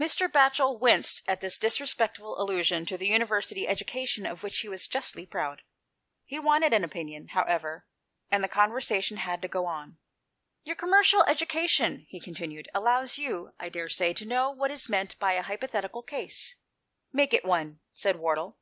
[0.00, 0.28] Mr.
[0.32, 5.26] Batchel winced at this disrespectful allusion to the University education of which he was justly
[5.26, 5.60] proud.
[6.24, 7.86] He wanted an opinion, however,
[8.30, 9.98] and the conversation had to go on."
[10.64, 15.32] Your commercial education," he continued," allows you, I daresay, to know what is meant by
[15.34, 16.56] a hypothetical case.""
[17.12, 18.56] Make it one," said Wardle.